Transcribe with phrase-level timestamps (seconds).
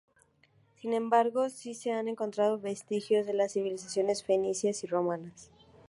[0.81, 5.31] Sin embargo sí se han encontrado vestigios de las civilizaciones fenicia y romana.